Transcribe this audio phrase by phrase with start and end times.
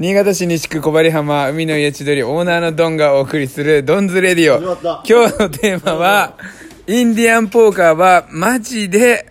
[0.00, 4.56] 新潟市西区小針浜海の家千鳥オーナーのドンがお送りするドンズレディオ。
[4.56, 5.02] 始まった。
[5.06, 6.38] 今日のテーマは
[6.86, 9.30] インディアンポーカーはマジで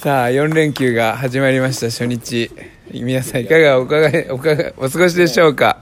[0.00, 2.50] さあ4連休が始まりました初日。
[2.90, 5.78] 皆さんいかがおかがおかがお過ごしでしょうか？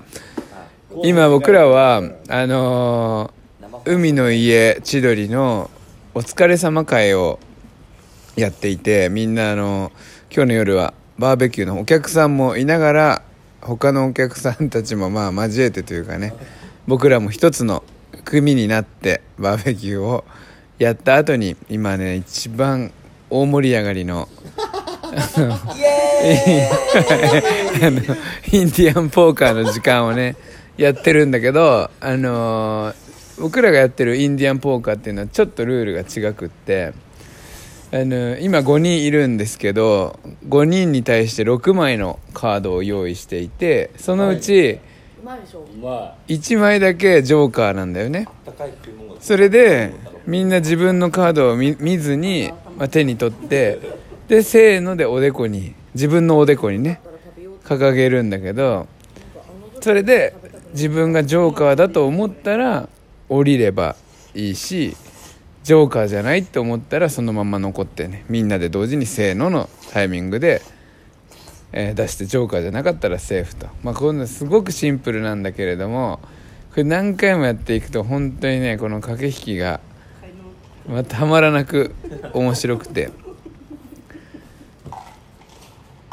[1.02, 3.40] 今僕らはあのー
[3.86, 5.70] 海の家千鳥の
[6.12, 7.38] お疲れ様会を
[8.34, 9.92] やっていてみんなあの
[10.28, 13.22] 今日の夜はバーベキューのお客さんもいながら
[13.60, 16.34] 他のお客さんたちもまあ交えてというかね
[16.88, 17.84] 僕らも一つの
[18.24, 20.24] 組になってバーベキューを
[20.80, 22.90] やった後に今ね一番
[23.28, 24.28] 大盛り上がりの
[25.04, 25.54] あの
[28.50, 30.34] インディアンポーカーの時間をね
[30.76, 33.09] やってるんだけどあのー
[33.40, 36.92] 僕らがやってるインディアンポーカーっていうのはちょっとルールが違くって
[37.92, 44.78] あの今5人いるんですけど5人に対して6枚のカードを用意していてそのうち
[45.20, 45.40] うまい。
[45.40, 45.60] でしょ。
[45.60, 48.26] うま1枚だけジョーカーなんだよね。
[49.20, 49.92] それで
[50.26, 53.80] みんな自分のカードを見見ずに、まあ、手に取って
[54.28, 57.00] でせーのでおでこに自分のおでこにね
[57.64, 58.86] 掲げるんだけど
[59.80, 60.34] それで
[60.72, 62.88] 自分がジョーカーだと思ったら
[63.30, 63.96] 降りれば
[64.34, 64.96] いいし
[65.62, 70.62] ジョーカーじゃないって思ったらそのまま残ってねみんなで同時にせーののタイミングで、
[71.72, 76.18] えー出してジョーカーじゃなかったらセーフとまあこんすごくシンプルなんだけれども
[76.70, 79.80] これ何回もやっていくと本当にねこの駆け引きが、
[80.88, 81.94] まあ、たまらなく
[82.34, 83.10] 面白くて。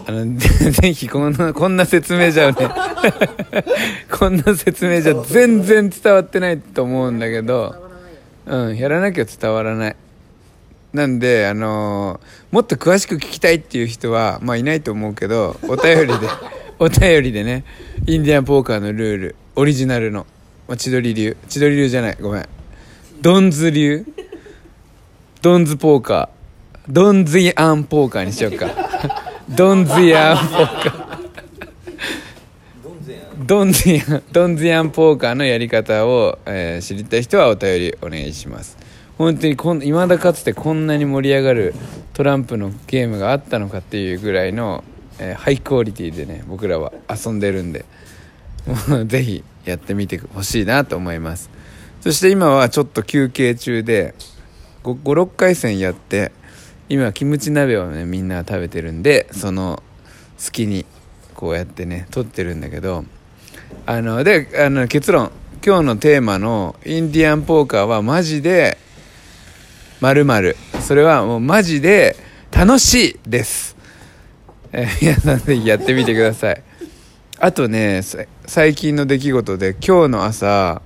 [0.07, 2.55] あの ぜひこんなこんな説明じゃね
[4.09, 7.75] こんな説明じゃ全然伝わってないと思うんだけど。
[8.45, 9.95] うんやらなきゃ伝わらない。
[10.93, 16.13] なんであのーもっと詳しく聞きたいっていう人はまあいないと思うけどお便りで
[16.79, 17.65] お便りでね
[18.05, 20.25] インディアンポーカーのルールオリジナルの、
[20.67, 21.35] まあ、千鳥流。
[21.49, 22.17] 千鳥流じゃない。
[22.21, 22.47] ごめん。
[23.21, 24.05] ドンズ流。
[25.41, 26.91] ドンズポーカー。
[26.93, 28.67] ドンズイアンポーカーにしようか
[29.49, 31.17] ドンズイアンポーカー
[33.45, 38.77] ドンズイアンドンズイアンポーカーのやり方を、えー知りたい人はお便りお願いします。
[39.17, 41.73] 本当にこん未だかつてこんなに盛り上がる
[42.13, 44.83] トランプのゲームがあったのかっていうぐらいの、
[45.17, 47.85] えーハイクオリティでね僕らは遊んでるんで
[48.89, 51.49] もう ぜひやってみてほしいなと思います。
[52.01, 54.13] そして今はちょっと休憩中で
[54.83, 56.33] 56回戦やって
[56.89, 59.83] 今キムチ鍋をねみんな食べてるんでその
[60.37, 60.85] 隙に
[61.35, 63.05] こうやってね撮ってるんだけど
[63.85, 65.31] あのであの結論。
[65.65, 68.77] 今日のテーマのインディアンポーカーはマジで
[69.99, 72.15] 〇〇それはもうマジで
[72.51, 73.75] 楽しいです、
[74.71, 76.63] えー皆さんぜひやってみてください。
[77.39, 78.01] あとね
[78.45, 80.81] 最近の出来事で今日の朝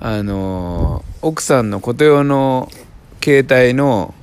[0.00, 2.70] あの奥さんの琴用の
[3.22, 4.14] 携帯の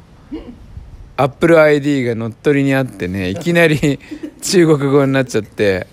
[1.20, 4.00] アップル ID が乗っ取りにあってね いきなり
[4.42, 5.88] 中国語になっちゃって。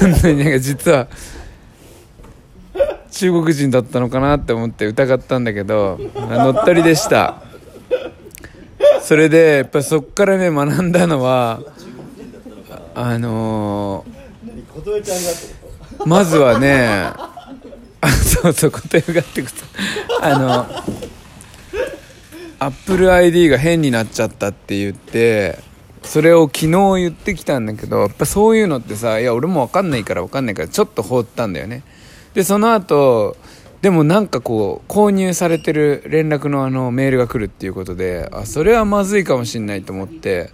[0.00, 1.08] 本当になんか実は
[3.10, 7.42] 中国人だったのかなって思って疑ったんだけどあ乗っ取りでした。
[9.02, 11.60] それでやっぱそっからね学んだのは
[12.94, 17.10] あのーまずはね
[18.00, 20.24] あそうそう答えがってこと。
[20.24, 20.66] あの
[22.64, 25.58] アップル ID が変になっちゃったって言って
[26.02, 31.82] それを昨日言ってきたんだけどやっぱそういうのってさいや俺も分かんないから分かんないからちょっと放ったんだよね。
[32.32, 33.36] でその後
[33.82, 40.50] でもなんかこう購入されてる連絡のあのメールが来るっていうことであそれはまずいかもしんないと思って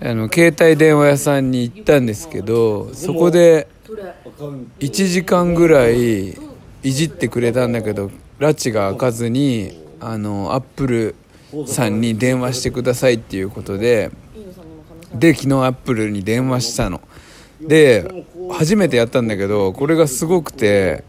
[0.00, 3.68] あの携帯電話屋さんに行ったんですけどそこで
[4.80, 6.30] 1時間ぐらい
[6.82, 8.10] いじってくれたんだけど
[8.40, 11.14] 拉致が開かずにあのアップル
[11.66, 14.10] さんに電話してくださいっていうことで
[15.14, 17.00] で昨日アップルに電話したの。
[17.60, 21.02] で初めてやったんだけどこれがすごくて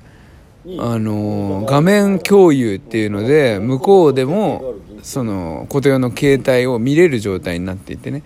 [0.80, 4.74] あの画面共有っていうので向こうでも
[5.04, 8.24] その琴代の携帯を見れる状態になっていてね。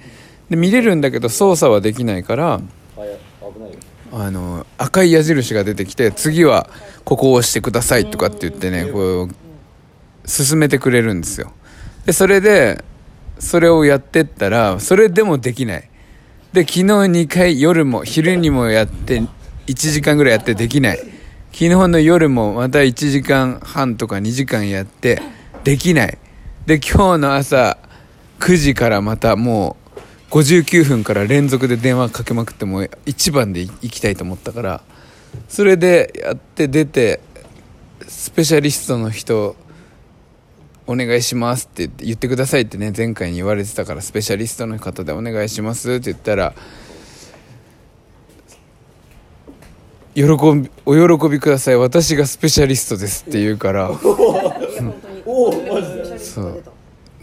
[0.50, 2.62] で見れるんだけど操作はできないから
[4.12, 6.70] あの赤い矢印が出てきて次は
[7.04, 9.43] ここを押してくださいとかって言ってねこう
[10.26, 11.54] 進めてくれるんですよ。
[12.06, 12.84] でそれで
[13.40, 15.90] それをやってったらそれでもできない。
[16.54, 19.22] で昨日2回夜も昼にもやって
[19.68, 20.98] 1時間ぐらいやってできない。
[21.52, 25.22] 昨日の夜もまた1時間半とか2時間やって
[25.64, 26.18] できない。
[26.66, 27.78] で今日の朝
[28.40, 29.78] 9時からまたも
[30.30, 34.82] う59分から連続で電話かけまくってもう1番で行きたいと思ったから
[35.48, 37.20] それでやって出て
[38.08, 39.56] スペシャリストの人
[40.86, 46.54] お願いしますって言ってくださいってね前回に言われてたからスペシャリストの方でお願いしますって言ったら
[50.16, 51.76] 喜びお喜びください。
[51.76, 53.90] 私がスペシャリストですって言うから。
[56.20, 56.64] そう。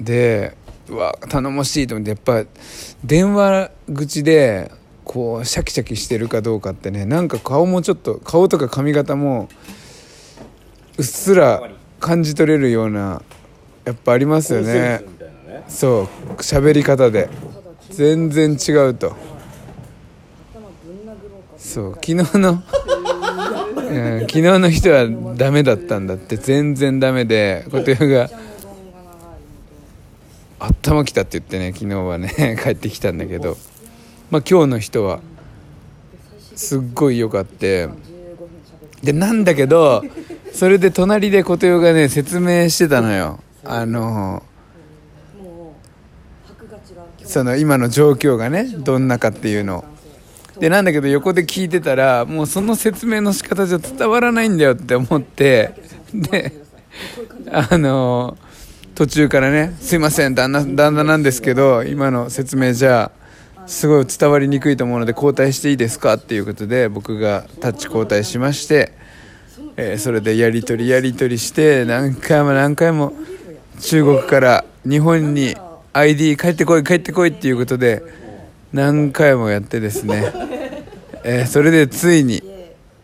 [0.00, 0.56] で
[0.88, 2.44] うわ頼もしいと思ってやっぱ
[3.04, 4.72] 電話口で
[5.04, 9.48] こうシャキシャキしてるかどうかってねなんか顔もちょっと顔とか髪型も
[10.98, 11.70] うっすら
[12.00, 13.22] 感じ取れるような
[13.90, 15.02] やっぱありますよね。
[15.68, 17.28] そう喋り方で。
[17.90, 19.16] 全然違うと。
[21.58, 22.62] そう昨日の、
[23.90, 26.36] うん、昨日の人はダメだったんだって。
[26.36, 28.30] 全然ダメで琴代が。
[30.60, 33.56] 頭きたって言ってね昨日はね 帰ってきたんだけど。
[34.30, 35.18] まあ今日の人は
[36.54, 37.88] すっごい良かって。
[39.02, 40.04] でなんだけど
[40.52, 43.40] それで隣で琴代がね説明してたのよ。
[43.64, 44.42] あの
[47.24, 49.84] その今の状況がねどんなかっていうの
[50.58, 55.74] でなんだけど横で聞いてたらもうその説明の仕方じゃ伝わらないんだよって思って
[56.12, 56.52] で
[57.50, 58.36] あの
[58.94, 63.10] 途中からね「すいません旦那旦那なんですけど今の説明じゃ
[63.66, 68.92] すごい伝わりにくいと思うので交代していいですか?」っていうことで僕がタッチ交代しまして、
[69.76, 73.12] えーそれでやり取りやり取りして何回も何回も
[73.80, 75.54] 中国から日本に
[75.92, 78.02] ID 帰ってこい帰ってこいっていうことで
[78.72, 80.32] 何回もやってですね、
[81.24, 82.42] えーそれでついに、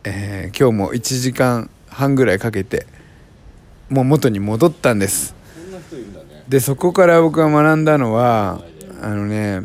[0.05, 2.87] えー今日も1時間半ぐらいかけて
[3.89, 5.35] もう元に戻ったんです。
[6.49, 8.63] でそこから僕が学んだのは
[9.03, 9.63] あのね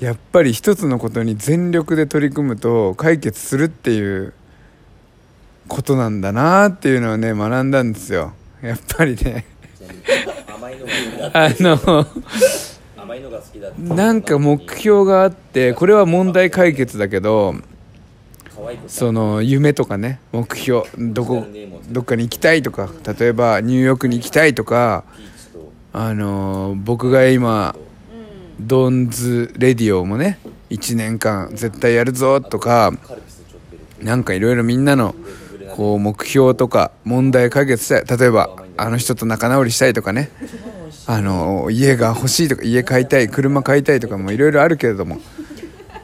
[0.00, 4.34] やっぱり一つのことに全力で取り組むと解決するっていう
[5.68, 8.34] ことなんだなっていうのをね学んだんですよ。
[8.62, 9.55] やっぱりね。
[10.54, 12.06] 甘いのがあの
[12.96, 17.54] 甘いのが好きだなんか目標があってこれは問題解決だけど
[18.88, 21.44] その夢とかね目標どこ
[21.90, 22.88] どっかに行きたいとか
[23.18, 25.04] 例えばニューヨークに行きたいとか
[25.92, 27.76] あの僕が今
[28.58, 30.38] ドンズレディオもね
[30.70, 32.92] 1年間絶対やるぞとか
[34.00, 35.14] なんかいろいろみんなの
[35.76, 38.18] こう目標とか問題解決したい。
[38.18, 40.30] 例えばあの人と仲直りしたいとかね。
[41.06, 45.20] あの家が欲しいとか家買いたい車買いたいとかもいろいろあるけれども。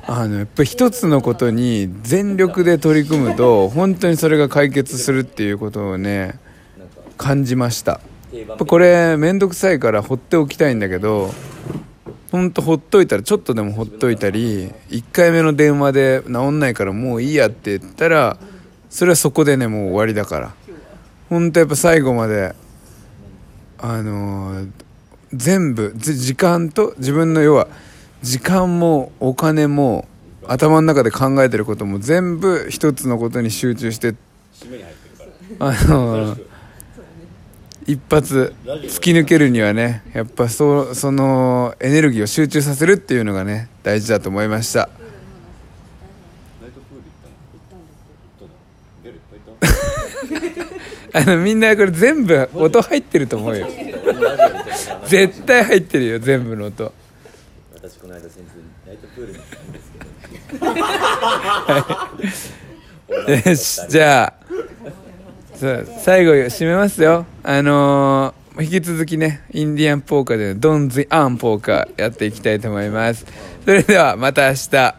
[0.04, 6.40] あのやっぱ一つのことに全力で取り組むと本当にそれが解決するっていうことをね
[7.16, 8.00] 感じました。
[8.32, 11.30] やっぱこれ面倒くさいから放っておきたいんだけど
[12.32, 18.38] ほんとほっといたらちょっとでもほっといたり1回目の電話で治んないからもういいやって言ったら
[18.88, 20.54] それはそこでねもう終わりだから。
[21.32, 22.54] ほんとやっぱ最後まで
[23.78, 24.70] あのー
[25.32, 27.68] 全部じ時間と自分の要は
[28.20, 30.06] 時間もお金も
[30.46, 34.14] 頭の中で考えてることも全部一つのことに集中して
[35.58, 36.46] あのー
[37.86, 44.90] 一発突き抜けるにはねやっぱそうそのエネルギーを集中させるっていうのがね大事だと思いました
[46.60, 48.50] ナイトプール行ったの行ったの
[49.02, 53.66] 出る行ったあのみんなこれ全部音入ってると思うよ。
[55.06, 56.92] 絶対入ってるよ全部の音。
[57.74, 59.80] 私この間先生ナイトプールに行ったんで
[62.30, 62.52] す
[63.34, 64.34] けどよしじゃあ
[66.00, 67.26] 最後締めますよ。
[67.42, 73.24] あのー引き続きねインディアンポーカーでのドンズアンポーカーやっていきたいと思います。
[73.64, 74.94] それではまた明日。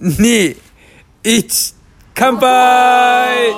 [0.00, 1.74] 321
[2.14, 3.52] 乾杯